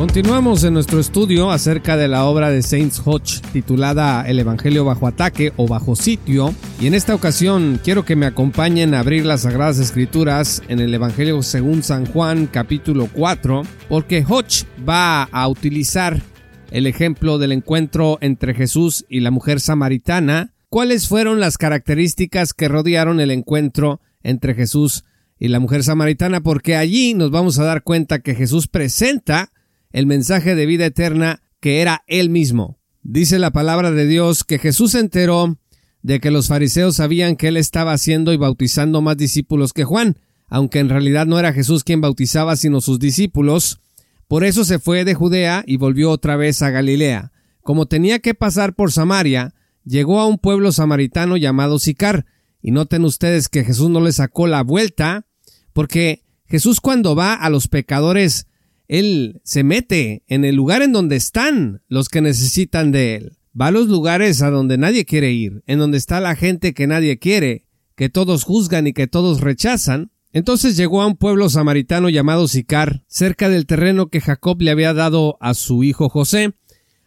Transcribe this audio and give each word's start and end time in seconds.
Continuamos 0.00 0.64
en 0.64 0.72
nuestro 0.72 0.98
estudio 0.98 1.50
acerca 1.50 1.98
de 1.98 2.08
la 2.08 2.24
obra 2.24 2.48
de 2.48 2.62
Saints 2.62 3.02
Hodge 3.04 3.42
titulada 3.52 4.26
El 4.26 4.38
Evangelio 4.38 4.86
bajo 4.86 5.06
ataque 5.06 5.52
o 5.58 5.68
bajo 5.68 5.94
sitio. 5.94 6.54
Y 6.80 6.86
en 6.86 6.94
esta 6.94 7.14
ocasión 7.14 7.78
quiero 7.84 8.06
que 8.06 8.16
me 8.16 8.24
acompañen 8.24 8.94
a 8.94 9.00
abrir 9.00 9.26
las 9.26 9.42
Sagradas 9.42 9.78
Escrituras 9.78 10.62
en 10.68 10.80
el 10.80 10.94
Evangelio 10.94 11.42
según 11.42 11.82
San 11.82 12.06
Juan 12.06 12.46
capítulo 12.46 13.10
4 13.12 13.62
porque 13.90 14.24
Hodge 14.26 14.64
va 14.88 15.24
a 15.24 15.46
utilizar 15.48 16.22
el 16.70 16.86
ejemplo 16.86 17.36
del 17.36 17.52
encuentro 17.52 18.16
entre 18.22 18.54
Jesús 18.54 19.04
y 19.06 19.20
la 19.20 19.30
mujer 19.30 19.60
samaritana, 19.60 20.54
cuáles 20.70 21.08
fueron 21.08 21.40
las 21.40 21.58
características 21.58 22.54
que 22.54 22.68
rodearon 22.68 23.20
el 23.20 23.30
encuentro 23.30 24.00
entre 24.22 24.54
Jesús 24.54 25.04
y 25.38 25.48
la 25.48 25.60
mujer 25.60 25.84
samaritana 25.84 26.40
porque 26.40 26.76
allí 26.76 27.12
nos 27.12 27.30
vamos 27.30 27.58
a 27.58 27.64
dar 27.64 27.82
cuenta 27.82 28.20
que 28.20 28.34
Jesús 28.34 28.66
presenta 28.66 29.50
el 29.92 30.06
mensaje 30.06 30.54
de 30.54 30.66
vida 30.66 30.86
eterna 30.86 31.42
que 31.60 31.80
era 31.80 32.02
él 32.06 32.30
mismo. 32.30 32.78
Dice 33.02 33.38
la 33.38 33.50
palabra 33.50 33.90
de 33.90 34.06
Dios 34.06 34.44
que 34.44 34.58
Jesús 34.58 34.92
se 34.92 35.00
enteró 35.00 35.58
de 36.02 36.20
que 36.20 36.30
los 36.30 36.48
fariseos 36.48 36.96
sabían 36.96 37.36
que 37.36 37.48
él 37.48 37.56
estaba 37.56 37.92
haciendo 37.92 38.32
y 38.32 38.36
bautizando 38.36 39.02
más 39.02 39.16
discípulos 39.16 39.72
que 39.72 39.84
Juan, 39.84 40.18
aunque 40.48 40.78
en 40.78 40.88
realidad 40.88 41.26
no 41.26 41.38
era 41.38 41.52
Jesús 41.52 41.84
quien 41.84 42.00
bautizaba 42.00 42.56
sino 42.56 42.80
sus 42.80 42.98
discípulos. 42.98 43.80
Por 44.28 44.44
eso 44.44 44.64
se 44.64 44.78
fue 44.78 45.04
de 45.04 45.14
Judea 45.14 45.64
y 45.66 45.76
volvió 45.76 46.10
otra 46.10 46.36
vez 46.36 46.62
a 46.62 46.70
Galilea. 46.70 47.32
Como 47.62 47.86
tenía 47.86 48.20
que 48.20 48.34
pasar 48.34 48.74
por 48.74 48.92
Samaria, 48.92 49.54
llegó 49.84 50.20
a 50.20 50.26
un 50.26 50.38
pueblo 50.38 50.72
samaritano 50.72 51.36
llamado 51.36 51.78
Sicar. 51.78 52.26
Y 52.62 52.72
noten 52.72 53.04
ustedes 53.04 53.48
que 53.48 53.64
Jesús 53.64 53.90
no 53.90 54.00
le 54.00 54.12
sacó 54.12 54.46
la 54.46 54.62
vuelta, 54.62 55.26
porque 55.72 56.24
Jesús 56.46 56.80
cuando 56.80 57.14
va 57.14 57.34
a 57.34 57.48
los 57.48 57.68
pecadores 57.68 58.46
él 58.90 59.40
se 59.44 59.62
mete 59.62 60.24
en 60.26 60.44
el 60.44 60.56
lugar 60.56 60.82
en 60.82 60.90
donde 60.90 61.14
están 61.14 61.80
los 61.86 62.08
que 62.08 62.20
necesitan 62.20 62.90
de 62.90 63.14
Él. 63.14 63.38
Va 63.58 63.68
a 63.68 63.70
los 63.70 63.86
lugares 63.86 64.42
a 64.42 64.50
donde 64.50 64.78
nadie 64.78 65.04
quiere 65.04 65.30
ir, 65.30 65.62
en 65.68 65.78
donde 65.78 65.96
está 65.96 66.18
la 66.18 66.34
gente 66.34 66.74
que 66.74 66.88
nadie 66.88 67.20
quiere, 67.20 67.66
que 67.94 68.08
todos 68.08 68.42
juzgan 68.42 68.88
y 68.88 68.92
que 68.92 69.06
todos 69.06 69.42
rechazan. 69.42 70.10
Entonces 70.32 70.76
llegó 70.76 71.02
a 71.02 71.06
un 71.06 71.16
pueblo 71.16 71.48
samaritano 71.48 72.08
llamado 72.08 72.48
Sicar, 72.48 73.04
cerca 73.06 73.48
del 73.48 73.66
terreno 73.66 74.08
que 74.08 74.20
Jacob 74.20 74.60
le 74.60 74.72
había 74.72 74.92
dado 74.92 75.38
a 75.40 75.54
su 75.54 75.84
hijo 75.84 76.08
José. 76.08 76.54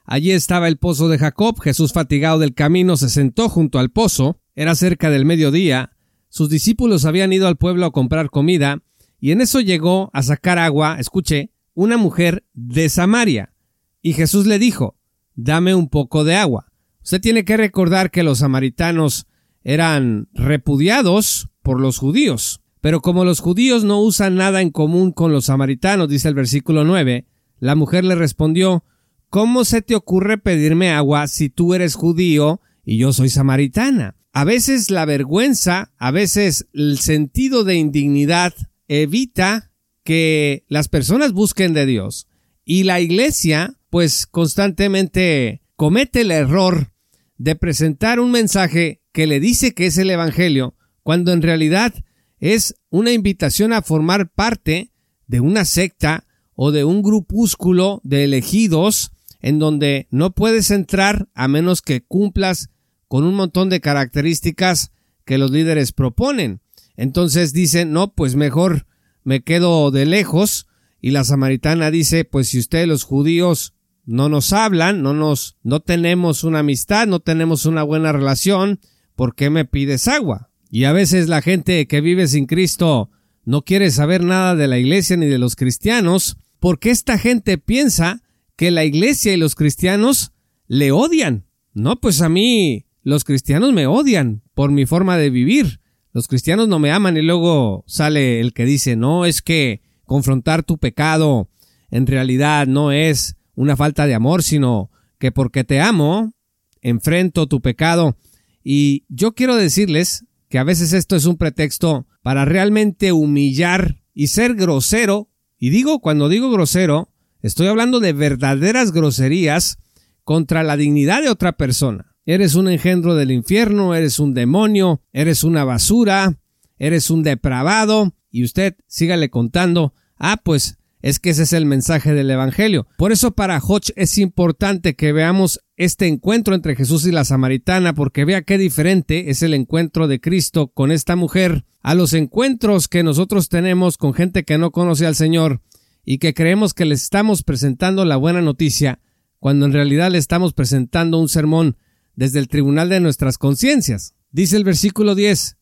Allí 0.05 0.31
estaba 0.31 0.69
el 0.69 0.77
pozo 0.77 1.09
de 1.09 1.17
Jacob. 1.17 1.59
Jesús, 1.59 1.91
fatigado 1.91 2.39
del 2.39 2.53
camino, 2.53 2.95
se 2.95 3.09
sentó 3.09 3.49
junto 3.49 3.77
al 3.77 3.91
pozo. 3.91 4.39
Era 4.55 4.75
cerca 4.75 5.09
del 5.09 5.25
mediodía. 5.25 5.91
Sus 6.29 6.49
discípulos 6.49 7.03
habían 7.03 7.33
ido 7.33 7.45
al 7.49 7.57
pueblo 7.57 7.85
a 7.85 7.91
comprar 7.91 8.29
comida, 8.29 8.81
y 9.19 9.31
en 9.31 9.39
eso 9.39 9.61
llegó 9.61 10.09
a 10.13 10.21
sacar 10.21 10.59
agua, 10.59 10.97
escuche, 10.99 11.52
una 11.73 11.97
mujer 11.97 12.45
de 12.53 12.89
Samaria. 12.89 13.53
Y 14.01 14.13
Jesús 14.13 14.45
le 14.45 14.59
dijo, 14.59 14.97
dame 15.35 15.75
un 15.75 15.89
poco 15.89 16.23
de 16.23 16.35
agua. 16.35 16.71
Usted 17.03 17.21
tiene 17.21 17.45
que 17.45 17.57
recordar 17.57 18.11
que 18.11 18.23
los 18.23 18.39
samaritanos 18.39 19.27
eran 19.63 20.27
repudiados 20.33 21.49
por 21.61 21.79
los 21.79 21.97
judíos. 21.97 22.61
Pero 22.81 23.01
como 23.01 23.23
los 23.25 23.39
judíos 23.39 23.83
no 23.83 24.01
usan 24.01 24.35
nada 24.35 24.61
en 24.61 24.69
común 24.69 25.11
con 25.11 25.31
los 25.31 25.45
samaritanos, 25.45 26.09
dice 26.09 26.27
el 26.27 26.35
versículo 26.35 26.83
9, 26.83 27.25
la 27.59 27.75
mujer 27.75 28.03
le 28.03 28.15
respondió, 28.15 28.83
¿Cómo 29.29 29.65
se 29.65 29.81
te 29.81 29.95
ocurre 29.95 30.37
pedirme 30.37 30.91
agua 30.91 31.27
si 31.27 31.49
tú 31.49 31.73
eres 31.73 31.95
judío 31.95 32.61
y 32.85 32.97
yo 32.97 33.13
soy 33.13 33.29
samaritana? 33.29 34.15
A 34.31 34.43
veces 34.43 34.91
la 34.91 35.05
vergüenza, 35.05 35.91
a 35.97 36.11
veces 36.11 36.67
el 36.73 36.99
sentido 36.99 37.63
de 37.63 37.75
indignidad 37.75 38.53
evita 38.87 39.71
que 40.03 40.65
las 40.67 40.87
personas 40.87 41.33
busquen 41.33 41.73
de 41.73 41.85
Dios. 41.85 42.27
Y 42.65 42.83
la 42.83 43.01
iglesia, 43.01 43.79
pues 43.89 44.25
constantemente 44.25 45.61
comete 45.75 46.21
el 46.21 46.31
error 46.31 46.91
de 47.37 47.55
presentar 47.55 48.19
un 48.19 48.31
mensaje 48.31 49.01
que 49.11 49.27
le 49.27 49.39
dice 49.39 49.73
que 49.73 49.87
es 49.87 49.97
el 49.97 50.09
Evangelio, 50.09 50.75
cuando 51.03 51.33
en 51.33 51.41
realidad 51.41 51.93
es 52.39 52.75
una 52.89 53.11
invitación 53.11 53.73
a 53.73 53.81
formar 53.81 54.31
parte 54.31 54.91
de 55.27 55.39
una 55.39 55.65
secta 55.65 56.25
o 56.55 56.71
de 56.71 56.83
un 56.83 57.01
grupúsculo 57.01 58.01
de 58.03 58.25
elegidos 58.25 59.11
en 59.39 59.59
donde 59.59 60.07
no 60.09 60.31
puedes 60.31 60.71
entrar 60.71 61.27
a 61.33 61.47
menos 61.47 61.81
que 61.81 62.01
cumplas 62.01 62.69
con 63.07 63.25
un 63.25 63.35
montón 63.35 63.69
de 63.69 63.81
características 63.81 64.91
que 65.25 65.37
los 65.37 65.51
líderes 65.51 65.91
proponen. 65.91 66.61
Entonces 66.95 67.53
dicen, 67.53 67.91
no, 67.91 68.13
pues 68.13 68.35
mejor 68.35 68.85
me 69.23 69.41
quedo 69.41 69.91
de 69.91 70.05
lejos. 70.05 70.67
Y 71.01 71.11
la 71.11 71.23
samaritana 71.23 71.91
dice, 71.91 72.25
pues 72.25 72.49
si 72.49 72.59
ustedes 72.59 72.87
los 72.87 73.03
judíos 73.03 73.73
no 74.05 74.29
nos 74.29 74.53
hablan, 74.53 75.01
no 75.01 75.13
nos, 75.13 75.57
no 75.63 75.79
tenemos 75.79 76.43
una 76.43 76.59
amistad, 76.59 77.07
no 77.07 77.19
tenemos 77.19 77.65
una 77.65 77.83
buena 77.83 78.11
relación, 78.11 78.79
¿por 79.15 79.35
qué 79.35 79.49
me 79.49 79.65
pides 79.65 80.07
agua? 80.07 80.49
Y 80.69 80.85
a 80.85 80.91
veces 80.91 81.27
la 81.27 81.41
gente 81.41 81.87
que 81.87 82.01
vive 82.01 82.27
sin 82.27 82.45
Cristo 82.45 83.09
no 83.45 83.63
quiere 83.63 83.91
saber 83.91 84.23
nada 84.23 84.55
de 84.55 84.67
la 84.67 84.79
iglesia 84.79 85.17
ni 85.17 85.27
de 85.27 85.37
los 85.37 85.55
cristianos, 85.55 86.37
porque 86.59 86.89
esta 86.89 87.17
gente 87.17 87.57
piensa 87.57 88.23
que 88.55 88.71
la 88.71 88.85
iglesia 88.85 89.33
y 89.33 89.37
los 89.37 89.55
cristianos 89.55 90.31
le 90.67 90.91
odian. 90.91 91.45
No, 91.73 91.99
pues 91.99 92.21
a 92.21 92.29
mí 92.29 92.85
los 93.03 93.23
cristianos 93.23 93.73
me 93.73 93.87
odian 93.87 94.43
por 94.53 94.71
mi 94.71 94.85
forma 94.85 95.17
de 95.17 95.29
vivir 95.29 95.81
los 96.13 96.27
cristianos 96.27 96.67
no 96.67 96.79
me 96.79 96.91
aman 96.91 97.17
y 97.17 97.21
luego 97.23 97.83
sale 97.87 98.39
el 98.39 98.53
que 98.53 98.65
dice, 98.65 98.95
no, 98.95 99.25
es 99.25 99.41
que 99.41 99.81
confrontar 100.05 100.63
tu 100.63 100.77
pecado 100.77 101.49
en 101.89 102.07
realidad 102.07 102.67
no 102.67 102.91
es 102.91 103.35
una 103.55 103.75
falta 103.75 104.05
de 104.05 104.13
amor, 104.13 104.43
sino 104.43 104.91
que 105.19 105.31
porque 105.31 105.63
te 105.63 105.81
amo, 105.81 106.33
enfrento 106.81 107.47
tu 107.47 107.61
pecado. 107.61 108.17
Y 108.63 109.05
yo 109.09 109.33
quiero 109.33 109.55
decirles 109.55 110.25
que 110.49 110.59
a 110.59 110.63
veces 110.63 110.93
esto 110.93 111.15
es 111.15 111.25
un 111.25 111.37
pretexto 111.37 112.07
para 112.21 112.45
realmente 112.45 113.11
humillar 113.11 114.01
y 114.13 114.27
ser 114.27 114.55
grosero. 114.55 115.29
Y 115.57 115.71
digo, 115.71 115.99
cuando 115.99 116.29
digo 116.29 116.51
grosero, 116.51 117.09
estoy 117.41 117.67
hablando 117.67 117.99
de 117.99 118.13
verdaderas 118.13 118.91
groserías 118.91 119.77
contra 120.23 120.63
la 120.63 120.77
dignidad 120.77 121.21
de 121.21 121.29
otra 121.29 121.53
persona. 121.53 122.12
Eres 122.25 122.55
un 122.55 122.69
engendro 122.69 123.15
del 123.15 123.31
infierno, 123.31 123.95
eres 123.95 124.19
un 124.19 124.33
demonio, 124.33 125.01
eres 125.11 125.43
una 125.43 125.65
basura, 125.65 126.39
eres 126.77 127.09
un 127.09 127.21
depravado, 127.21 128.13
y 128.31 128.43
usted 128.43 128.75
sígale 128.87 129.29
contando, 129.29 129.93
ah, 130.17 130.37
pues 130.43 130.77
es 131.01 131.19
que 131.19 131.31
ese 131.31 131.43
es 131.43 131.51
el 131.51 131.65
mensaje 131.65 132.13
del 132.13 132.31
Evangelio. 132.31 132.87
Por 132.97 133.11
eso 133.11 133.31
para 133.31 133.59
Hodge 133.59 133.91
es 133.97 134.17
importante 134.17 134.95
que 134.95 135.11
veamos 135.11 135.59
este 135.75 136.07
encuentro 136.07 136.55
entre 136.55 136.77
Jesús 136.77 137.05
y 137.05 137.11
la 137.11 137.25
samaritana, 137.25 137.93
porque 137.93 138.23
vea 138.23 138.41
qué 138.41 138.57
diferente 138.57 139.29
es 139.29 139.43
el 139.43 139.53
encuentro 139.53 140.07
de 140.07 140.21
Cristo 140.21 140.69
con 140.69 140.91
esta 140.91 141.17
mujer. 141.17 141.65
A 141.81 141.93
los 141.93 142.13
encuentros 142.13 142.87
que 142.87 143.03
nosotros 143.03 143.49
tenemos 143.49 143.97
con 143.97 144.13
gente 144.13 144.45
que 144.45 144.57
no 144.57 144.71
conoce 144.71 145.05
al 145.05 145.15
Señor 145.15 145.61
y 146.05 146.19
que 146.19 146.33
creemos 146.33 146.73
que 146.73 146.85
le 146.85 146.95
estamos 146.95 147.43
presentando 147.43 148.05
la 148.05 148.15
buena 148.15 148.41
noticia, 148.41 148.99
cuando 149.39 149.65
en 149.65 149.73
realidad 149.73 150.09
le 150.09 150.19
estamos 150.19 150.53
presentando 150.53 151.19
un 151.19 151.27
sermón 151.27 151.75
desde 152.15 152.39
el 152.39 152.47
tribunal 152.47 152.89
de 152.89 152.99
nuestras 152.99 153.37
conciencias. 153.37 154.13
Dice 154.31 154.57
el 154.57 154.63
versículo 154.63 155.15
10, 155.15 155.57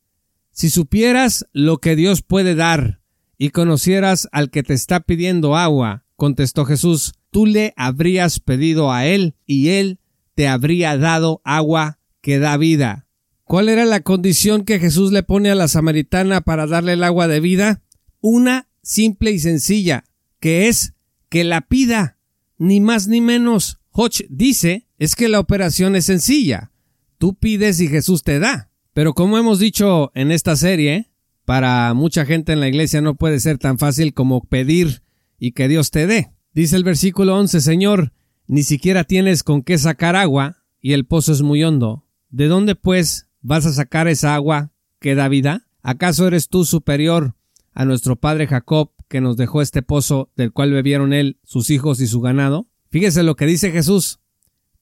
Si 0.51 0.69
supieras 0.69 1.45
lo 1.53 1.79
que 1.79 1.95
Dios 1.95 2.21
puede 2.21 2.55
dar 2.55 3.01
y 3.37 3.49
conocieras 3.49 4.27
al 4.31 4.49
que 4.49 4.63
te 4.63 4.73
está 4.73 5.01
pidiendo 5.01 5.55
agua, 5.55 6.05
contestó 6.15 6.65
Jesús, 6.65 7.13
tú 7.31 7.45
le 7.45 7.73
habrías 7.75 8.39
pedido 8.39 8.91
a 8.91 9.05
él 9.05 9.35
y 9.45 9.69
él 9.69 9.99
te 10.35 10.47
habría 10.47 10.97
dado 10.97 11.41
agua 11.43 11.99
que 12.21 12.39
da 12.39 12.57
vida. 12.57 13.07
¿Cuál 13.43 13.67
era 13.67 13.85
la 13.85 14.01
condición 14.01 14.63
que 14.63 14.79
Jesús 14.79 15.11
le 15.11 15.23
pone 15.23 15.51
a 15.51 15.55
la 15.55 15.67
samaritana 15.67 16.41
para 16.41 16.67
darle 16.67 16.93
el 16.93 17.03
agua 17.03 17.27
de 17.27 17.39
vida? 17.39 17.81
Una 18.21 18.69
simple 18.81 19.31
y 19.31 19.39
sencilla, 19.39 20.05
que 20.39 20.67
es 20.67 20.93
que 21.27 21.43
la 21.43 21.61
pida, 21.61 22.17
ni 22.57 22.79
más 22.79 23.07
ni 23.07 23.19
menos. 23.19 23.79
Hodge 23.91 24.25
dice 24.29 24.87
es 25.01 25.15
que 25.15 25.29
la 25.29 25.39
operación 25.39 25.95
es 25.95 26.05
sencilla. 26.05 26.71
Tú 27.17 27.33
pides 27.33 27.81
y 27.81 27.87
Jesús 27.87 28.21
te 28.21 28.37
da. 28.37 28.69
Pero 28.93 29.15
como 29.15 29.39
hemos 29.39 29.57
dicho 29.57 30.11
en 30.13 30.31
esta 30.31 30.55
serie, 30.55 31.09
para 31.43 31.91
mucha 31.95 32.23
gente 32.23 32.53
en 32.53 32.59
la 32.59 32.67
iglesia 32.67 33.01
no 33.01 33.15
puede 33.15 33.39
ser 33.39 33.57
tan 33.57 33.79
fácil 33.79 34.13
como 34.13 34.43
pedir 34.43 35.01
y 35.39 35.53
que 35.53 35.67
Dios 35.67 35.89
te 35.89 36.05
dé. 36.05 36.33
Dice 36.53 36.75
el 36.75 36.83
versículo 36.83 37.35
11, 37.35 37.61
Señor, 37.61 38.13
ni 38.45 38.61
siquiera 38.61 39.03
tienes 39.03 39.41
con 39.41 39.63
qué 39.63 39.79
sacar 39.79 40.15
agua 40.15 40.57
y 40.79 40.93
el 40.93 41.07
pozo 41.07 41.31
es 41.31 41.41
muy 41.41 41.63
hondo. 41.63 42.05
¿De 42.29 42.45
dónde 42.45 42.75
pues 42.75 43.27
vas 43.41 43.65
a 43.65 43.73
sacar 43.73 44.07
esa 44.07 44.35
agua 44.35 44.71
que 44.99 45.15
da 45.15 45.27
vida? 45.29 45.65
¿Acaso 45.81 46.27
eres 46.27 46.47
tú 46.47 46.63
superior 46.63 47.35
a 47.73 47.85
nuestro 47.85 48.17
padre 48.17 48.45
Jacob 48.45 48.91
que 49.07 49.19
nos 49.19 49.35
dejó 49.35 49.63
este 49.63 49.81
pozo 49.81 50.29
del 50.35 50.53
cual 50.53 50.71
bebieron 50.71 51.11
él, 51.11 51.39
sus 51.43 51.71
hijos 51.71 51.99
y 52.01 52.05
su 52.05 52.21
ganado? 52.21 52.67
Fíjese 52.91 53.23
lo 53.23 53.35
que 53.35 53.47
dice 53.47 53.71
Jesús. 53.71 54.20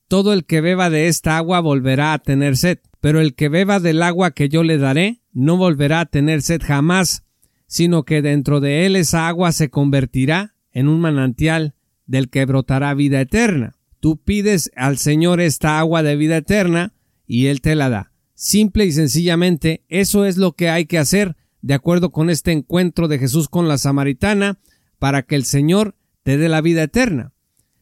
Todo 0.10 0.34
el 0.34 0.44
que 0.44 0.60
beba 0.60 0.90
de 0.90 1.08
esta 1.08 1.38
agua 1.38 1.62
volverá 1.62 2.14
a 2.14 2.20
tener 2.20 2.58
sed, 2.58 2.80
pero 3.00 3.22
el 3.22 3.36
que 3.36 3.48
beba 3.48 3.80
del 3.80 4.04
agua 4.04 4.32
que 4.32 4.50
yo 4.50 4.64
le 4.64 4.78
daré 4.78 5.22
no 5.32 5.56
volverá 5.56 6.02
a 6.02 6.06
tener 6.08 6.42
sed 6.42 6.62
jamás, 6.62 7.24
sino 7.68 8.04
que 8.04 8.22
dentro 8.22 8.60
de 8.60 8.86
él 8.86 8.98
esa 8.98 9.28
agua 9.28 9.52
se 9.52 9.70
convertirá 9.70 10.56
en 10.72 10.88
un 10.88 11.00
manantial 11.00 11.76
del 12.08 12.30
que 12.30 12.44
brotará 12.46 12.94
vida 12.96 13.22
eterna. 13.22 13.76
Tú 14.00 14.18
pides 14.18 14.72
al 14.76 14.98
Señor 14.98 15.42
esta 15.42 15.78
agua 15.78 16.02
de 16.02 16.16
vida 16.16 16.38
eterna 16.38 16.94
y 17.28 17.46
Él 17.46 17.62
te 17.62 17.76
la 17.76 17.90
da. 17.90 18.12
Simple 18.34 18.86
y 18.86 18.92
sencillamente, 18.92 19.84
eso 19.90 20.26
es 20.26 20.38
lo 20.38 20.54
que 20.54 20.70
hay 20.70 20.88
que 20.88 20.98
hacer 20.98 21.36
de 21.62 21.76
acuerdo 21.76 22.12
con 22.12 22.32
este 22.32 22.52
encuentro 22.52 23.08
de 23.08 23.20
Jesús 23.20 23.48
con 23.48 23.68
la 23.68 23.78
samaritana 23.78 24.60
para 24.98 25.22
que 25.22 25.36
el 25.36 25.46
Señor 25.46 25.96
te 26.24 26.38
dé 26.38 26.50
la 26.50 26.62
vida 26.62 26.82
eterna. 26.82 27.34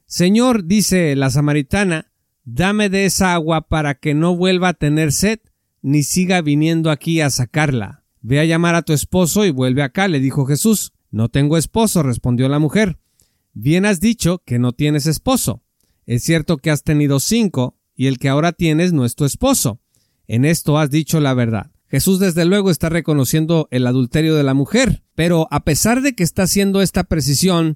Señor, 0.08 0.66
dice 0.66 1.16
la 1.16 1.30
samaritana, 1.30 2.12
dame 2.48 2.90
de 2.90 3.06
esa 3.06 3.34
agua 3.34 3.68
para 3.68 3.96
que 3.96 4.14
no 4.14 4.36
vuelva 4.36 4.70
a 4.70 4.74
tener 4.74 5.12
sed 5.12 5.40
ni 5.82 6.04
siga 6.04 6.42
viniendo 6.42 6.90
aquí 6.90 7.20
a 7.20 7.30
sacarla. 7.30 8.06
Ve 8.22 8.40
a 8.40 8.46
llamar 8.46 8.74
a 8.74 8.84
tu 8.84 8.94
esposo 8.94 9.46
y 9.46 9.52
vuelve 9.52 9.84
acá, 9.84 10.08
le 10.08 10.20
dijo 10.22 10.46
Jesús. 10.46 10.94
No 11.12 11.30
tengo 11.30 11.58
esposo, 11.58 12.04
respondió 12.04 12.48
la 12.48 12.60
mujer. 12.60 13.00
Bien 13.54 13.86
has 13.86 14.00
dicho 14.00 14.42
que 14.46 14.60
no 14.60 14.72
tienes 14.72 15.08
esposo. 15.08 15.64
Es 16.06 16.24
cierto 16.24 16.58
que 16.58 16.72
has 16.72 16.84
tenido 16.84 17.20
cinco, 17.20 17.78
y 17.96 18.08
el 18.08 18.18
que 18.18 18.30
ahora 18.30 18.54
tienes 18.54 18.94
no 18.94 19.04
es 19.04 19.16
tu 19.16 19.26
esposo. 19.26 19.82
En 20.28 20.46
esto 20.46 20.78
has 20.78 20.90
dicho 20.90 21.20
la 21.20 21.34
verdad. 21.34 21.72
Jesús 21.90 22.20
desde 22.20 22.46
luego 22.46 22.72
está 22.72 22.90
reconociendo 22.90 23.68
el 23.72 23.88
adulterio 23.88 24.36
de 24.36 24.44
la 24.44 24.54
mujer, 24.54 25.04
pero 25.16 25.48
a 25.52 25.64
pesar 25.64 26.02
de 26.02 26.16
que 26.16 26.24
está 26.24 26.44
haciendo 26.44 26.82
esta 26.82 27.04
precisión, 27.06 27.76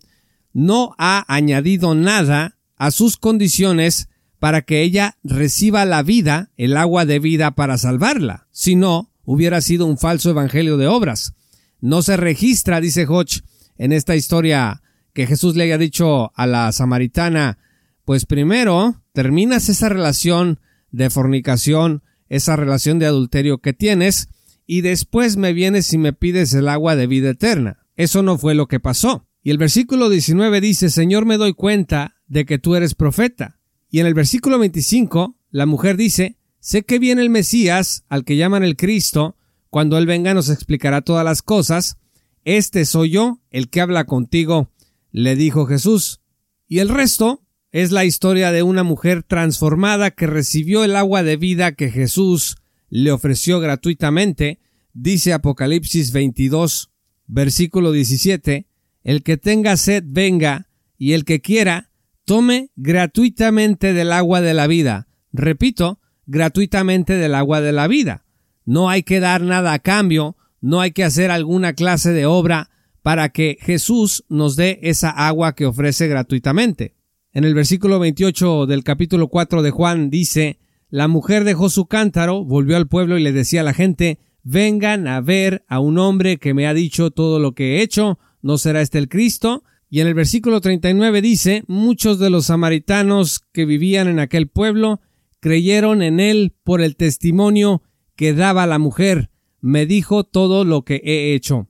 no 0.53 0.95
ha 0.97 1.25
añadido 1.33 1.94
nada 1.94 2.57
a 2.77 2.91
sus 2.91 3.18
condiciones 3.18 4.09
para 4.41 4.63
que 4.63 4.81
ella 4.81 5.19
reciba 5.23 5.85
la 5.85 6.01
vida, 6.01 6.49
el 6.57 6.75
agua 6.75 7.05
de 7.05 7.19
vida 7.19 7.51
para 7.51 7.77
salvarla. 7.77 8.47
Si 8.49 8.75
no, 8.75 9.11
hubiera 9.23 9.61
sido 9.61 9.85
un 9.85 9.99
falso 9.99 10.31
evangelio 10.31 10.77
de 10.77 10.88
obras. 10.88 11.35
No 11.79 12.01
se 12.01 12.17
registra, 12.17 12.81
dice 12.81 13.05
Hodge, 13.07 13.43
en 13.77 13.91
esta 13.91 14.15
historia 14.15 14.81
que 15.13 15.27
Jesús 15.27 15.55
le 15.55 15.65
haya 15.65 15.77
dicho 15.77 16.31
a 16.35 16.47
la 16.47 16.71
samaritana, 16.71 17.59
pues 18.03 18.25
primero 18.25 19.03
terminas 19.13 19.69
esa 19.69 19.89
relación 19.89 20.59
de 20.89 21.11
fornicación, 21.11 22.01
esa 22.27 22.55
relación 22.55 22.97
de 22.97 23.05
adulterio 23.05 23.59
que 23.59 23.73
tienes, 23.73 24.27
y 24.65 24.81
después 24.81 25.37
me 25.37 25.53
vienes 25.53 25.94
y 25.94 25.99
me 25.99 26.13
pides 26.13 26.55
el 26.55 26.67
agua 26.67 26.95
de 26.95 27.05
vida 27.05 27.29
eterna. 27.29 27.85
Eso 27.95 28.23
no 28.23 28.39
fue 28.39 28.55
lo 28.55 28.67
que 28.67 28.79
pasó. 28.79 29.27
Y 29.44 29.51
el 29.51 29.59
versículo 29.59 30.09
19 30.09 30.61
dice, 30.61 30.89
Señor, 30.89 31.25
me 31.25 31.37
doy 31.37 31.53
cuenta 31.53 32.15
de 32.25 32.45
que 32.45 32.57
tú 32.57 32.73
eres 32.73 32.95
profeta. 32.95 33.60
Y 33.91 33.99
en 33.99 34.07
el 34.07 34.13
versículo 34.13 34.57
25, 34.57 35.35
la 35.51 35.65
mujer 35.65 35.97
dice, 35.97 36.38
sé 36.61 36.83
que 36.83 36.97
viene 36.97 37.21
el 37.21 37.29
Mesías, 37.29 38.05
al 38.07 38.23
que 38.23 38.38
llaman 38.38 38.63
el 38.63 38.77
Cristo, 38.77 39.35
cuando 39.69 39.97
Él 39.97 40.05
venga 40.05 40.33
nos 40.33 40.49
explicará 40.49 41.01
todas 41.01 41.25
las 41.25 41.41
cosas. 41.41 41.97
Este 42.45 42.85
soy 42.85 43.11
yo, 43.11 43.41
el 43.51 43.69
que 43.69 43.81
habla 43.81 44.05
contigo, 44.05 44.71
le 45.11 45.35
dijo 45.35 45.65
Jesús. 45.65 46.21
Y 46.69 46.79
el 46.79 46.88
resto 46.88 47.43
es 47.73 47.91
la 47.91 48.05
historia 48.05 48.53
de 48.53 48.63
una 48.63 48.83
mujer 48.83 49.23
transformada 49.23 50.11
que 50.11 50.25
recibió 50.25 50.85
el 50.85 50.95
agua 50.95 51.21
de 51.21 51.35
vida 51.35 51.73
que 51.73 51.91
Jesús 51.91 52.55
le 52.89 53.11
ofreció 53.11 53.59
gratuitamente, 53.59 54.59
dice 54.94 55.33
Apocalipsis 55.33 56.13
22, 56.13 56.91
versículo 57.27 57.91
17, 57.91 58.67
el 59.03 59.23
que 59.23 59.35
tenga 59.35 59.75
sed 59.75 60.03
venga, 60.07 60.69
y 60.97 61.13
el 61.13 61.25
que 61.25 61.41
quiera, 61.41 61.90
tome 62.31 62.69
gratuitamente 62.78 63.92
del 63.92 64.13
agua 64.13 64.39
de 64.39 64.54
la 64.54 64.66
vida. 64.66 65.10
Repito, 65.33 66.00
gratuitamente 66.25 67.16
del 67.16 67.36
agua 67.36 67.60
de 67.60 67.74
la 67.74 67.89
vida. 67.89 68.24
No 68.63 68.89
hay 68.89 69.04
que 69.04 69.19
dar 69.19 69.42
nada 69.42 69.74
a 69.74 69.80
cambio, 69.80 70.38
no 70.62 70.80
hay 70.80 70.92
que 70.92 71.04
hacer 71.04 71.30
alguna 71.30 71.74
clase 71.74 72.13
de 72.13 72.25
obra 72.25 72.69
para 73.01 73.33
que 73.33 73.57
Jesús 73.60 74.24
nos 74.30 74.56
dé 74.56 74.80
esa 74.81 75.10
agua 75.10 75.56
que 75.56 75.66
ofrece 75.66 76.07
gratuitamente. 76.07 76.95
En 77.33 77.44
el 77.44 77.54
versículo 77.54 78.00
28 78.00 78.66
del 78.66 78.86
capítulo 78.86 79.28
4 79.28 79.62
de 79.62 79.72
Juan 79.72 80.10
dice, 80.10 80.62
la 80.89 81.10
mujer 81.10 81.44
dejó 81.44 81.69
su 81.69 81.88
cántaro, 81.88 82.45
volvió 82.45 82.78
al 82.78 82.88
pueblo 82.88 83.18
y 83.18 83.24
le 83.24 83.33
decía 83.33 83.60
a 83.60 83.66
la 83.66 83.74
gente, 83.74 84.19
vengan 84.42 85.06
a 85.10 85.19
ver 85.19 85.66
a 85.68 85.81
un 85.81 85.98
hombre 85.98 86.38
que 86.38 86.54
me 86.54 86.66
ha 86.66 86.74
dicho 86.74 87.12
todo 87.12 87.39
lo 87.39 87.56
que 87.56 87.75
he 87.75 87.81
hecho, 87.81 88.19
¿no 88.42 88.57
será 88.57 88.80
este 88.80 89.00
el 89.00 89.10
Cristo? 89.10 89.66
Y 89.93 89.99
en 89.99 90.07
el 90.07 90.13
versículo 90.13 90.61
39 90.61 91.21
dice, 91.21 91.65
muchos 91.67 92.17
de 92.17 92.29
los 92.29 92.45
samaritanos 92.45 93.41
que 93.51 93.65
vivían 93.65 94.07
en 94.07 94.19
aquel 94.19 94.47
pueblo 94.47 95.01
creyeron 95.41 96.01
en 96.01 96.21
él 96.21 96.55
por 96.63 96.79
el 96.79 96.95
testimonio 96.95 97.83
que 98.15 98.33
daba 98.33 98.65
la 98.67 98.79
mujer, 98.79 99.31
me 99.59 99.85
dijo 99.85 100.23
todo 100.23 100.63
lo 100.63 100.85
que 100.85 101.01
he 101.03 101.35
hecho. 101.35 101.67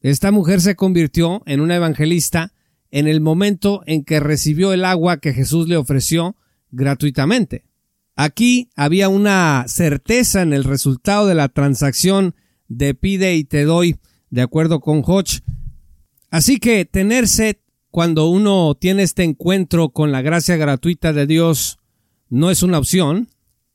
Esta 0.00 0.32
mujer 0.32 0.60
se 0.60 0.74
convirtió 0.74 1.44
en 1.46 1.60
una 1.60 1.76
evangelista 1.76 2.52
en 2.90 3.06
el 3.06 3.20
momento 3.20 3.84
en 3.86 4.02
que 4.02 4.18
recibió 4.18 4.72
el 4.72 4.84
agua 4.84 5.18
que 5.18 5.32
Jesús 5.32 5.68
le 5.68 5.76
ofreció 5.76 6.36
gratuitamente. 6.72 7.64
Aquí 8.16 8.70
había 8.74 9.08
una 9.08 9.66
certeza 9.68 10.42
en 10.42 10.52
el 10.52 10.64
resultado 10.64 11.28
de 11.28 11.36
la 11.36 11.48
transacción 11.48 12.34
de 12.66 12.94
pide 12.94 13.36
y 13.36 13.44
te 13.44 13.62
doy, 13.62 13.98
de 14.30 14.42
acuerdo 14.42 14.80
con 14.80 15.04
Hodge. 15.06 15.42
Así 16.32 16.56
que 16.56 16.86
tener 16.86 17.28
sed 17.28 17.56
cuando 17.90 18.26
uno 18.30 18.74
tiene 18.74 19.02
este 19.02 19.22
encuentro 19.22 19.90
con 19.90 20.12
la 20.12 20.22
gracia 20.22 20.56
gratuita 20.56 21.12
de 21.12 21.26
Dios 21.26 21.78
no 22.30 22.50
es 22.50 22.62
una 22.62 22.78
opción, 22.78 23.28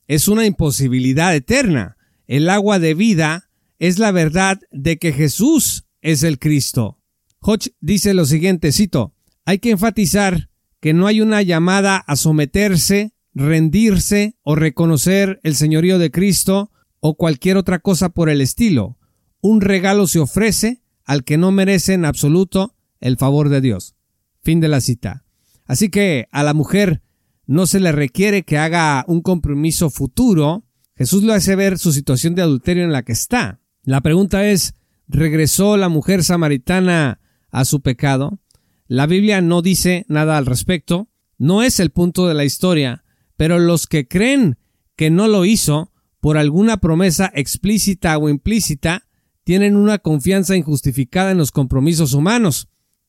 es 0.07 0.27
una 0.27 0.44
imposibilidad 0.44 1.36
eterna. 1.36 1.98
El 2.25 2.50
agua 2.50 2.80
de 2.80 2.95
vida 2.95 3.51
es 3.77 4.00
la 4.00 4.12
verdad 4.12 4.59
de 4.71 4.98
que 4.98 5.13
Jesús 5.13 5.86
es 6.01 6.24
el 6.24 6.39
Cristo. 6.39 6.98
Hodge 7.42 7.74
dice 7.80 8.15
lo 8.15 8.25
siguiente, 8.25 8.71
cito, 8.71 9.13
hay 9.45 9.59
que 9.59 9.69
enfatizar 9.69 10.49
que 10.80 10.95
no 10.95 11.06
hay 11.06 11.21
una 11.21 11.44
llamada 11.44 11.97
a 11.97 12.16
someterse, 12.16 13.14
rendirse 13.35 14.35
o 14.42 14.56
reconocer 14.56 15.40
el 15.44 15.56
señorío 15.56 15.99
de 15.99 16.09
Cristo 16.09 16.71
o 17.02 17.18
cualquier 17.18 17.56
otra 17.56 17.78
cosa 17.78 18.09
por 18.09 18.30
el 18.31 18.42
estilo. 18.42 18.97
Un 19.42 19.61
regalo 19.61 20.07
se 20.07 20.18
ofrece 20.18 20.81
al 21.07 21.23
que 21.23 21.37
no 21.37 21.52
merece 21.52 21.94
en 21.94 22.06
absoluto 22.06 22.76
el 22.99 23.18
favor 23.18 23.49
de 23.49 23.61
Dios. 23.61 23.95
Fin 24.44 24.59
de 24.59 24.68
la 24.68 24.81
cita. 24.81 25.23
Así 25.66 25.90
que 25.90 26.28
a 26.31 26.44
la 26.44 26.54
mujer 26.54 27.02
no 27.47 27.66
se 27.66 27.80
le 27.80 27.92
requiere 27.92 28.44
que 28.44 28.59
haga 28.59 29.04
un 29.07 29.21
compromiso 29.21 29.90
futuro. 29.90 30.66
Jesús 30.95 31.23
lo 31.23 31.33
hace 31.33 31.56
ver 31.56 31.80
su 31.80 31.94
situación 31.94 32.35
de 32.35 32.44
adulterio 32.44 32.83
en 32.83 32.92
la 32.92 33.04
que 33.04 33.14
está. 33.14 33.61
La 33.83 34.02
pregunta 34.02 34.47
es, 34.47 34.76
¿regresó 35.07 35.78
la 35.78 35.90
mujer 35.90 36.23
samaritana 36.23 37.21
a 37.52 37.66
su 37.66 37.81
pecado. 37.81 38.40
La 38.87 39.07
Biblia 39.07 39.42
no 39.42 39.61
dice 39.61 40.06
nada 40.07 40.37
al 40.37 40.45
respecto, 40.45 41.09
no 41.37 41.64
es 41.64 41.80
el 41.80 41.92
punto 41.92 42.28
de 42.28 42.33
la 42.33 42.45
historia, 42.45 43.04
pero 43.35 43.59
los 43.59 43.87
que 43.87 44.07
creen 44.07 44.57
que 44.95 45.09
no 45.09 45.28
lo 45.28 45.45
hizo 45.45 45.92
por 46.19 46.37
alguna 46.37 46.78
promesa 46.78 47.31
explícita 47.33 48.18
o 48.18 48.30
implícita 48.30 49.06
tienen 49.47 49.77
una 49.77 49.97
confianza 49.97 50.57
injustificada 50.57 51.31
en 51.31 51.37
los 51.37 51.54
compromisos 51.54 52.11
humanos. 52.11 52.68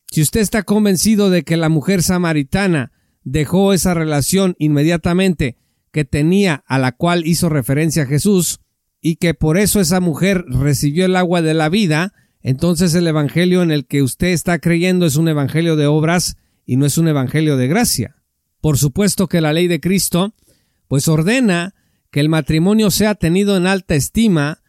Si 0.08 0.22
usted 0.22 0.38
está 0.38 0.62
convencido 0.62 1.30
de 1.30 1.42
que 1.42 1.56
la 1.56 1.68
mujer 1.68 2.00
samaritana 2.00 2.92
dejó 3.24 3.72
esa 3.72 3.92
relación 3.92 4.54
inmediatamente 4.60 5.56
que 5.90 6.04
tenía 6.04 6.62
a 6.68 6.78
la 6.78 6.92
cual 6.92 7.26
hizo 7.26 7.48
referencia 7.48 8.06
Jesús, 8.06 8.60
y 9.00 9.16
que 9.16 9.34
por 9.34 9.58
eso 9.58 9.80
esa 9.80 9.98
mujer 9.98 10.44
recibió 10.46 11.06
el 11.06 11.16
agua 11.16 11.42
de 11.42 11.54
la 11.54 11.68
vida, 11.68 12.14
entonces 12.40 12.94
el 12.94 13.08
Evangelio 13.08 13.64
en 13.64 13.72
el 13.72 13.84
que 13.84 14.04
usted 14.04 14.28
está 14.28 14.60
creyendo 14.60 15.06
es 15.06 15.16
un 15.16 15.26
Evangelio 15.26 15.74
de 15.74 15.86
obras 15.86 16.36
y 16.64 16.76
no 16.76 16.86
es 16.86 16.98
un 16.98 17.08
Evangelio 17.08 17.56
de 17.56 17.66
gracia. 17.66 18.14
Por 18.60 18.78
supuesto 18.78 19.26
que 19.26 19.40
la 19.40 19.52
ley 19.52 19.66
de 19.66 19.80
Cristo 19.80 20.36
pues 20.86 21.08
ordena 21.08 21.74
que 22.12 22.20
el 22.20 22.28
matrimonio 22.28 22.92
sea 22.92 23.16
tenido 23.16 23.56
en 23.56 23.66
alta 23.66 23.96
estima. 23.96 24.60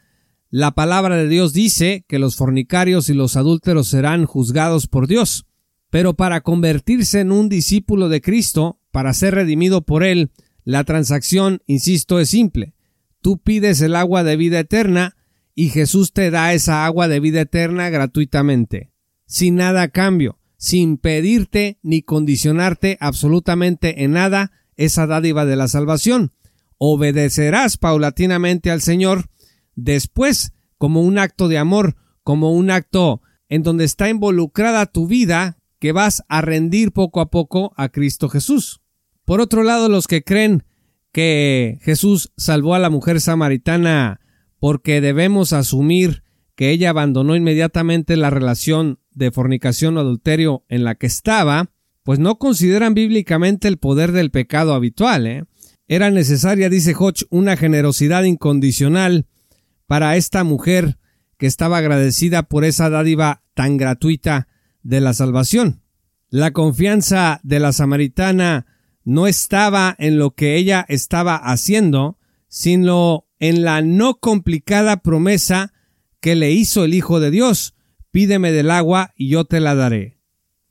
La 0.51 0.71
palabra 0.71 1.15
de 1.15 1.27
Dios 1.27 1.53
dice 1.53 2.05
que 2.07 2.17
los 2.17 2.35
fornicarios 2.35 3.09
y 3.09 3.13
los 3.13 3.35
adúlteros 3.35 3.87
serán 3.87 4.25
juzgados 4.25 4.87
por 4.87 5.07
Dios. 5.07 5.45
Pero 5.91 6.15
para 6.15 6.41
convertirse 6.41 7.19
en 7.19 7.31
un 7.31 7.49
discípulo 7.49 8.09
de 8.09 8.21
Cristo, 8.21 8.79
para 8.91 9.13
ser 9.13 9.35
redimido 9.35 9.83
por 9.83 10.03
Él, 10.03 10.31
la 10.63 10.83
transacción, 10.83 11.61
insisto, 11.67 12.19
es 12.19 12.29
simple. 12.29 12.73
Tú 13.21 13.37
pides 13.37 13.81
el 13.81 13.95
agua 13.95 14.23
de 14.23 14.37
vida 14.37 14.59
eterna 14.59 15.15
y 15.53 15.69
Jesús 15.69 16.13
te 16.13 16.31
da 16.31 16.53
esa 16.53 16.85
agua 16.85 17.07
de 17.07 17.19
vida 17.19 17.41
eterna 17.41 17.89
gratuitamente, 17.89 18.91
sin 19.25 19.55
nada 19.55 19.83
a 19.83 19.87
cambio. 19.89 20.39
sin 20.59 20.97
pedirte 20.97 21.79
ni 21.81 22.01
condicionarte 22.01 22.97
absolutamente 22.99 24.03
en 24.03 24.11
nada 24.11 24.51
esa 24.75 25.07
dádiva 25.07 25.45
de 25.45 25.55
la 25.55 25.69
salvación. 25.69 26.33
Obedecerás 26.77 27.77
paulatinamente 27.77 28.69
al 28.69 28.81
Señor 28.81 29.29
después 29.83 30.53
como 30.77 31.01
un 31.01 31.17
acto 31.17 31.47
de 31.47 31.57
amor, 31.57 31.95
como 32.23 32.53
un 32.53 32.71
acto 32.71 33.21
en 33.49 33.63
donde 33.63 33.83
está 33.83 34.09
involucrada 34.09 34.85
tu 34.85 35.07
vida 35.07 35.57
que 35.79 35.91
vas 35.91 36.23
a 36.27 36.41
rendir 36.41 36.91
poco 36.91 37.21
a 37.21 37.29
poco 37.29 37.73
a 37.75 37.89
Cristo 37.89 38.29
Jesús. 38.29 38.81
Por 39.25 39.41
otro 39.41 39.63
lado, 39.63 39.89
los 39.89 40.07
que 40.07 40.23
creen 40.23 40.63
que 41.11 41.79
Jesús 41.81 42.31
salvó 42.37 42.75
a 42.75 42.79
la 42.79 42.89
mujer 42.89 43.21
samaritana 43.21 44.19
porque 44.59 45.01
debemos 45.01 45.53
asumir 45.53 46.23
que 46.55 46.71
ella 46.71 46.89
abandonó 46.89 47.35
inmediatamente 47.35 48.17
la 48.17 48.29
relación 48.29 48.99
de 49.11 49.31
fornicación 49.31 49.97
o 49.97 50.01
adulterio 50.01 50.65
en 50.67 50.83
la 50.83 50.95
que 50.95 51.07
estaba, 51.07 51.71
pues 52.03 52.19
no 52.19 52.37
consideran 52.37 52.93
bíblicamente 52.93 53.67
el 53.67 53.77
poder 53.77 54.11
del 54.11 54.31
pecado 54.31 54.73
habitual. 54.73 55.25
¿eh? 55.25 55.43
Era 55.87 56.11
necesaria, 56.11 56.69
dice 56.69 56.93
Hodge, 56.97 57.25
una 57.29 57.55
generosidad 57.55 58.23
incondicional 58.23 59.27
para 59.89 60.15
esta 60.17 60.43
mujer 60.43 60.99
que 61.39 61.47
estaba 61.47 61.79
agradecida 61.79 62.43
por 62.43 62.63
esa 62.63 62.91
dádiva 62.91 63.41
tan 63.55 63.77
gratuita 63.77 64.47
de 64.83 65.01
la 65.01 65.13
salvación. 65.13 65.81
La 66.29 66.51
confianza 66.51 67.39
de 67.41 67.59
la 67.59 67.73
samaritana 67.73 68.67
no 69.03 69.25
estaba 69.25 69.95
en 69.97 70.19
lo 70.19 70.35
que 70.35 70.57
ella 70.57 70.85
estaba 70.89 71.37
haciendo, 71.37 72.19
sino 72.47 73.25
en 73.39 73.63
la 73.63 73.81
no 73.81 74.19
complicada 74.19 74.97
promesa 74.97 75.73
que 76.19 76.35
le 76.35 76.51
hizo 76.51 76.83
el 76.83 76.93
Hijo 76.93 77.19
de 77.19 77.31
Dios, 77.31 77.73
pídeme 78.11 78.51
del 78.51 78.69
agua 78.69 79.15
y 79.17 79.29
yo 79.29 79.45
te 79.45 79.59
la 79.59 79.73
daré. 79.73 80.19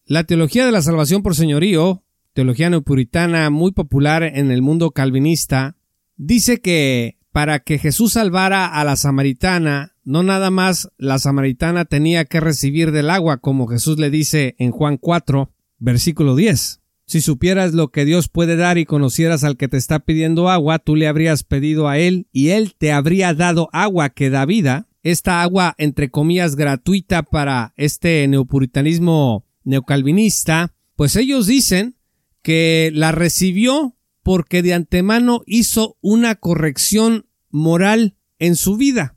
La 0.04 0.22
teología 0.22 0.64
de 0.64 0.70
la 0.70 0.80
salvación 0.80 1.24
por 1.24 1.34
señorío, 1.34 2.04
teología 2.34 2.70
neopuritana 2.70 3.50
muy 3.50 3.72
popular 3.72 4.22
en 4.22 4.52
el 4.52 4.62
mundo 4.62 4.92
calvinista, 4.92 5.74
dice 6.16 6.60
que 6.60 7.17
para 7.38 7.60
que 7.60 7.78
Jesús 7.78 8.14
salvara 8.14 8.66
a 8.66 8.82
la 8.82 8.96
samaritana, 8.96 9.94
no 10.02 10.24
nada 10.24 10.50
más 10.50 10.90
la 10.98 11.20
samaritana 11.20 11.84
tenía 11.84 12.24
que 12.24 12.40
recibir 12.40 12.90
del 12.90 13.10
agua, 13.10 13.36
como 13.36 13.68
Jesús 13.68 13.96
le 13.96 14.10
dice 14.10 14.56
en 14.58 14.72
Juan 14.72 14.96
4, 14.96 15.48
versículo 15.78 16.34
10. 16.34 16.80
Si 17.06 17.20
supieras 17.20 17.74
lo 17.74 17.92
que 17.92 18.04
Dios 18.04 18.28
puede 18.28 18.56
dar 18.56 18.76
y 18.76 18.86
conocieras 18.86 19.44
al 19.44 19.56
que 19.56 19.68
te 19.68 19.76
está 19.76 20.00
pidiendo 20.00 20.50
agua, 20.50 20.80
tú 20.80 20.96
le 20.96 21.06
habrías 21.06 21.44
pedido 21.44 21.86
a 21.86 21.96
él 21.96 22.26
y 22.32 22.48
él 22.48 22.74
te 22.76 22.90
habría 22.90 23.32
dado 23.34 23.68
agua 23.72 24.10
que 24.10 24.30
da 24.30 24.44
vida. 24.44 24.88
Esta 25.04 25.40
agua, 25.40 25.76
entre 25.78 26.10
comillas, 26.10 26.56
gratuita 26.56 27.22
para 27.22 27.72
este 27.76 28.26
neopuritanismo 28.26 29.46
neocalvinista, 29.62 30.74
pues 30.96 31.14
ellos 31.14 31.46
dicen 31.46 31.94
que 32.42 32.90
la 32.92 33.12
recibió 33.12 33.94
porque 34.24 34.60
de 34.62 34.74
antemano 34.74 35.42
hizo 35.46 35.96
una 36.00 36.34
corrección 36.34 37.27
moral 37.50 38.16
en 38.38 38.56
su 38.56 38.76
vida. 38.76 39.16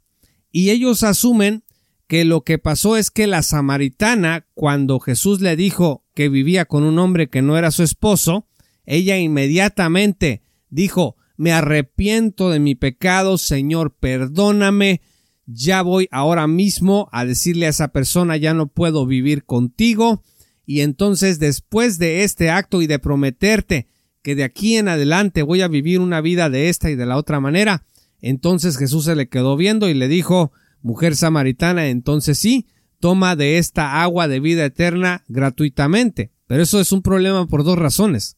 Y 0.51 0.69
ellos 0.69 1.03
asumen 1.03 1.63
que 2.07 2.25
lo 2.25 2.43
que 2.43 2.57
pasó 2.57 2.97
es 2.97 3.09
que 3.09 3.27
la 3.27 3.41
samaritana, 3.41 4.45
cuando 4.53 4.99
Jesús 4.99 5.39
le 5.39 5.55
dijo 5.55 6.05
que 6.13 6.29
vivía 6.29 6.65
con 6.65 6.83
un 6.83 6.99
hombre 6.99 7.29
que 7.29 7.41
no 7.41 7.57
era 7.57 7.71
su 7.71 7.83
esposo, 7.83 8.47
ella 8.85 9.17
inmediatamente 9.17 10.43
dijo 10.69 11.15
me 11.41 11.53
arrepiento 11.53 12.51
de 12.51 12.59
mi 12.59 12.75
pecado, 12.75 13.39
Señor, 13.39 13.95
perdóname, 13.99 15.01
ya 15.47 15.81
voy 15.81 16.07
ahora 16.11 16.45
mismo 16.45 17.09
a 17.11 17.25
decirle 17.25 17.65
a 17.65 17.69
esa 17.69 17.87
persona 17.87 18.37
ya 18.37 18.53
no 18.53 18.67
puedo 18.67 19.07
vivir 19.07 19.43
contigo, 19.45 20.21
y 20.67 20.81
entonces 20.81 21.39
después 21.39 21.97
de 21.97 22.23
este 22.23 22.51
acto 22.51 22.83
y 22.83 22.85
de 22.85 22.99
prometerte 22.99 23.87
que 24.21 24.35
de 24.35 24.43
aquí 24.43 24.77
en 24.77 24.87
adelante 24.87 25.41
voy 25.41 25.61
a 25.61 25.67
vivir 25.67 25.99
una 25.99 26.21
vida 26.21 26.51
de 26.51 26.69
esta 26.69 26.91
y 26.91 26.95
de 26.95 27.07
la 27.07 27.17
otra 27.17 27.39
manera, 27.39 27.85
entonces 28.21 28.77
Jesús 28.77 29.05
se 29.05 29.15
le 29.15 29.29
quedó 29.29 29.57
viendo 29.57 29.89
y 29.89 29.93
le 29.93 30.07
dijo 30.07 30.51
mujer 30.81 31.15
samaritana, 31.15 31.87
entonces 31.87 32.37
sí, 32.37 32.67
toma 32.99 33.35
de 33.35 33.57
esta 33.57 34.01
agua 34.03 34.27
de 34.27 34.39
vida 34.39 34.65
eterna 34.65 35.23
gratuitamente. 35.27 36.31
Pero 36.47 36.63
eso 36.63 36.79
es 36.79 36.91
un 36.91 37.01
problema 37.01 37.47
por 37.47 37.63
dos 37.63 37.77
razones. 37.77 38.37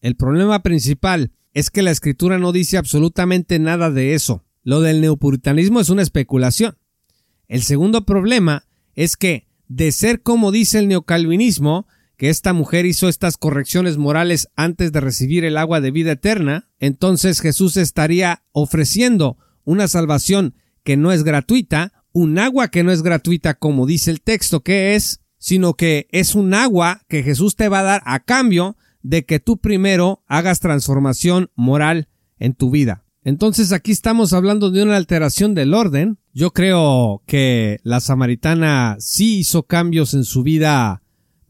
El 0.00 0.16
problema 0.16 0.62
principal 0.62 1.32
es 1.52 1.70
que 1.70 1.82
la 1.82 1.90
escritura 1.90 2.38
no 2.38 2.52
dice 2.52 2.76
absolutamente 2.76 3.58
nada 3.58 3.90
de 3.90 4.14
eso. 4.14 4.44
Lo 4.62 4.80
del 4.80 5.00
neopuritanismo 5.00 5.80
es 5.80 5.88
una 5.88 6.02
especulación. 6.02 6.76
El 7.48 7.62
segundo 7.62 8.04
problema 8.04 8.66
es 8.94 9.16
que, 9.16 9.46
de 9.68 9.92
ser 9.92 10.22
como 10.22 10.52
dice 10.52 10.78
el 10.78 10.88
neocalvinismo, 10.88 11.86
que 12.16 12.28
esta 12.28 12.52
mujer 12.52 12.86
hizo 12.86 13.08
estas 13.08 13.36
correcciones 13.36 13.96
morales 13.96 14.48
antes 14.56 14.92
de 14.92 15.00
recibir 15.00 15.44
el 15.44 15.56
agua 15.56 15.80
de 15.80 15.90
vida 15.90 16.12
eterna, 16.12 16.70
entonces 16.78 17.40
Jesús 17.40 17.76
estaría 17.76 18.42
ofreciendo 18.52 19.38
una 19.64 19.88
salvación 19.88 20.54
que 20.82 20.96
no 20.96 21.12
es 21.12 21.24
gratuita, 21.24 21.92
un 22.12 22.38
agua 22.38 22.68
que 22.68 22.82
no 22.82 22.92
es 22.92 23.02
gratuita 23.02 23.54
como 23.54 23.86
dice 23.86 24.10
el 24.10 24.20
texto 24.20 24.60
que 24.60 24.94
es, 24.94 25.20
sino 25.38 25.74
que 25.74 26.06
es 26.10 26.34
un 26.34 26.54
agua 26.54 27.02
que 27.08 27.22
Jesús 27.22 27.56
te 27.56 27.68
va 27.68 27.80
a 27.80 27.84
dar 27.84 28.02
a 28.06 28.20
cambio 28.20 28.76
de 29.02 29.24
que 29.24 29.40
tú 29.40 29.58
primero 29.58 30.22
hagas 30.26 30.60
transformación 30.60 31.50
moral 31.54 32.08
en 32.38 32.54
tu 32.54 32.70
vida. 32.70 33.04
Entonces 33.24 33.72
aquí 33.72 33.90
estamos 33.90 34.32
hablando 34.32 34.70
de 34.70 34.82
una 34.82 34.96
alteración 34.96 35.54
del 35.54 35.74
orden. 35.74 36.18
Yo 36.32 36.52
creo 36.52 37.22
que 37.26 37.78
la 37.82 38.00
samaritana 38.00 38.96
sí 39.00 39.38
hizo 39.38 39.64
cambios 39.64 40.14
en 40.14 40.24
su 40.24 40.42
vida 40.42 41.02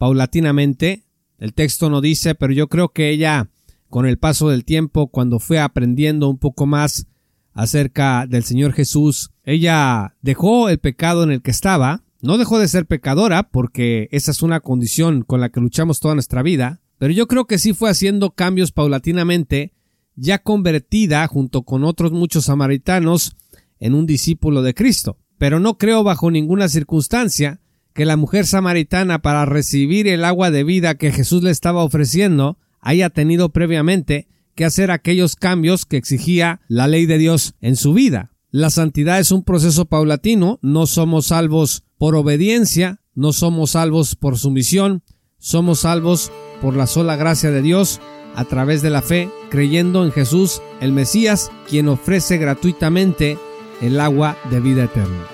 paulatinamente. 0.04 1.06
El 1.38 1.54
texto 1.54 1.88
no 1.88 2.02
dice, 2.02 2.34
pero 2.34 2.52
yo 2.52 2.68
creo 2.68 2.90
que 2.90 3.08
ella, 3.08 3.48
con 3.88 4.04
el 4.04 4.18
paso 4.18 4.50
del 4.50 4.66
tiempo, 4.66 5.06
cuando 5.06 5.38
fue 5.38 5.58
aprendiendo 5.58 6.28
un 6.28 6.36
poco 6.36 6.66
más 6.66 7.06
acerca 7.54 8.26
del 8.26 8.44
Señor 8.44 8.74
Jesús, 8.74 9.30
ella 9.44 10.14
dejó 10.20 10.68
el 10.68 10.78
pecado 10.78 11.22
en 11.22 11.30
el 11.30 11.40
que 11.40 11.50
estaba, 11.50 12.04
no 12.20 12.36
dejó 12.36 12.58
de 12.58 12.68
ser 12.68 12.84
pecadora, 12.84 13.44
porque 13.44 14.10
esa 14.12 14.30
es 14.30 14.42
una 14.42 14.60
condición 14.60 15.22
con 15.22 15.40
la 15.40 15.48
que 15.48 15.60
luchamos 15.60 16.00
toda 16.00 16.12
nuestra 16.12 16.42
vida, 16.42 16.82
pero 16.98 17.14
yo 17.14 17.26
creo 17.26 17.46
que 17.46 17.58
sí 17.58 17.72
fue 17.72 17.88
haciendo 17.88 18.32
cambios 18.32 18.72
paulatinamente, 18.72 19.72
ya 20.16 20.42
convertida 20.42 21.26
junto 21.28 21.62
con 21.62 21.82
otros 21.82 22.12
muchos 22.12 22.44
samaritanos 22.44 23.36
en 23.80 23.94
un 23.94 24.04
discípulo 24.04 24.60
de 24.60 24.74
Cristo. 24.74 25.16
Pero 25.38 25.60
no 25.60 25.78
creo 25.78 26.04
bajo 26.04 26.30
ninguna 26.30 26.68
circunstancia 26.68 27.62
que 27.94 28.04
la 28.04 28.16
mujer 28.16 28.46
samaritana 28.46 29.20
para 29.20 29.46
recibir 29.46 30.08
el 30.08 30.24
agua 30.24 30.50
de 30.50 30.64
vida 30.64 30.96
que 30.96 31.12
Jesús 31.12 31.42
le 31.42 31.50
estaba 31.50 31.84
ofreciendo 31.84 32.58
haya 32.80 33.08
tenido 33.08 33.48
previamente 33.48 34.28
que 34.54 34.64
hacer 34.64 34.90
aquellos 34.90 35.36
cambios 35.36 35.86
que 35.86 35.96
exigía 35.96 36.60
la 36.68 36.86
ley 36.86 37.06
de 37.06 37.18
Dios 37.18 37.54
en 37.60 37.76
su 37.76 37.94
vida. 37.94 38.32
La 38.50 38.70
santidad 38.70 39.18
es 39.18 39.32
un 39.32 39.42
proceso 39.42 39.86
paulatino, 39.86 40.58
no 40.62 40.86
somos 40.86 41.26
salvos 41.26 41.84
por 41.98 42.14
obediencia, 42.14 43.00
no 43.14 43.32
somos 43.32 43.70
salvos 43.70 44.16
por 44.16 44.38
sumisión, 44.38 45.02
somos 45.38 45.80
salvos 45.80 46.30
por 46.60 46.76
la 46.76 46.86
sola 46.86 47.16
gracia 47.16 47.50
de 47.50 47.62
Dios 47.62 48.00
a 48.34 48.44
través 48.44 48.82
de 48.82 48.90
la 48.90 49.02
fe, 49.02 49.28
creyendo 49.50 50.04
en 50.04 50.12
Jesús, 50.12 50.60
el 50.80 50.92
Mesías, 50.92 51.50
quien 51.68 51.88
ofrece 51.88 52.38
gratuitamente 52.38 53.38
el 53.80 54.00
agua 54.00 54.36
de 54.50 54.60
vida 54.60 54.84
eterna. 54.84 55.33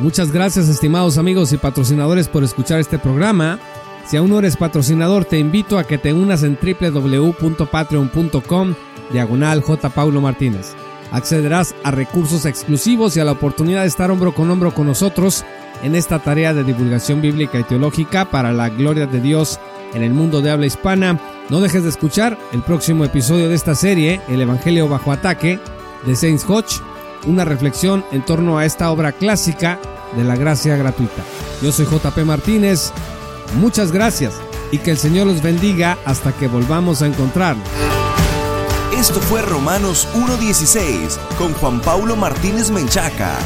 Muchas 0.00 0.32
gracias 0.32 0.68
estimados 0.68 1.18
amigos 1.18 1.52
y 1.52 1.56
patrocinadores 1.56 2.26
por 2.28 2.42
escuchar 2.42 2.80
este 2.80 2.98
programa. 2.98 3.60
Si 4.06 4.16
aún 4.16 4.30
no 4.30 4.40
eres 4.40 4.56
patrocinador, 4.56 5.24
te 5.24 5.38
invito 5.38 5.78
a 5.78 5.84
que 5.84 5.98
te 5.98 6.12
unas 6.12 6.42
en 6.42 6.58
www.patreon.com 6.60 8.74
diagonal 9.12 9.62
J. 9.62 9.90
Paulo 9.90 10.20
Martínez. 10.20 10.74
Accederás 11.12 11.76
a 11.84 11.92
recursos 11.92 12.44
exclusivos 12.44 13.16
y 13.16 13.20
a 13.20 13.24
la 13.24 13.30
oportunidad 13.32 13.80
de 13.82 13.88
estar 13.88 14.10
hombro 14.10 14.34
con 14.34 14.50
hombro 14.50 14.74
con 14.74 14.88
nosotros 14.88 15.44
en 15.82 15.94
esta 15.94 16.18
tarea 16.18 16.52
de 16.52 16.64
divulgación 16.64 17.22
bíblica 17.22 17.60
y 17.60 17.64
teológica 17.64 18.30
para 18.30 18.52
la 18.52 18.68
gloria 18.70 19.06
de 19.06 19.20
Dios 19.20 19.60
en 19.94 20.02
el 20.02 20.12
mundo 20.12 20.42
de 20.42 20.50
habla 20.50 20.66
hispana. 20.66 21.20
No 21.50 21.60
dejes 21.60 21.84
de 21.84 21.90
escuchar 21.90 22.36
el 22.52 22.62
próximo 22.62 23.04
episodio 23.04 23.48
de 23.48 23.54
esta 23.54 23.76
serie, 23.76 24.20
El 24.28 24.40
Evangelio 24.40 24.88
bajo 24.88 25.12
ataque, 25.12 25.60
de 26.04 26.16
Saints 26.16 26.44
Hodge, 26.48 26.80
una 27.26 27.44
reflexión 27.44 28.04
en 28.12 28.24
torno 28.24 28.58
a 28.58 28.64
esta 28.64 28.90
obra 28.90 29.12
clásica 29.12 29.78
de 30.16 30.24
la 30.24 30.36
gracia 30.36 30.76
gratuita. 30.76 31.22
Yo 31.62 31.72
soy 31.72 31.86
JP 31.86 32.18
Martínez 32.24 32.92
Muchas 33.58 33.92
gracias 33.92 34.34
y 34.72 34.78
que 34.78 34.90
el 34.90 34.98
Señor 34.98 35.26
los 35.28 35.40
bendiga 35.40 35.96
hasta 36.04 36.32
que 36.32 36.48
volvamos 36.48 37.02
a 37.02 37.06
encontrarnos. 37.06 37.66
Esto 38.96 39.20
fue 39.20 39.42
Romanos 39.42 40.08
1.16 40.14 41.16
con 41.38 41.52
Juan 41.54 41.80
Paulo 41.80 42.16
Martínez 42.16 42.70
Menchaca. 42.70 43.36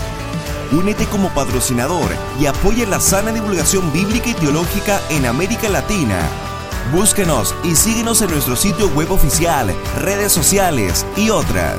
Únete 0.72 1.04
como 1.06 1.28
patrocinador 1.30 2.10
y 2.40 2.46
apoya 2.46 2.86
la 2.86 3.00
sana 3.00 3.32
divulgación 3.32 3.92
bíblica 3.92 4.30
y 4.30 4.34
teológica 4.34 5.00
en 5.10 5.26
América 5.26 5.68
Latina. 5.68 6.18
Búsquenos 6.92 7.54
y 7.64 7.74
síguenos 7.74 8.22
en 8.22 8.30
nuestro 8.30 8.56
sitio 8.56 8.88
web 8.88 9.10
oficial, 9.10 9.74
redes 9.98 10.32
sociales 10.32 11.04
y 11.16 11.30
otras. 11.30 11.78